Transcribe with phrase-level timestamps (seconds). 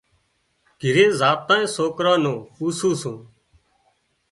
[0.79, 3.17] گھِري زاتان سوڪران نُون پوسُون سُون۔